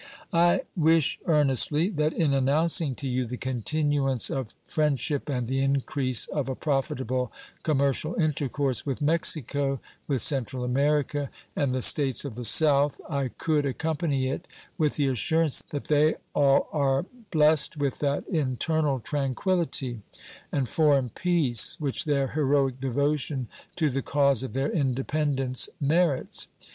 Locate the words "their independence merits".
24.53-26.47